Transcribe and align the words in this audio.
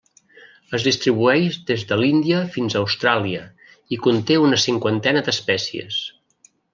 Es 0.77 0.85
distribueix 0.85 1.57
des 1.67 1.83
de 1.91 1.99
l'Índia 1.99 2.39
fins 2.57 2.77
a 2.77 2.81
Austràlia 2.87 3.43
i 3.97 4.03
conté 4.07 4.39
una 4.47 4.63
cinquantena 4.65 5.23
d'espècies. 5.29 6.01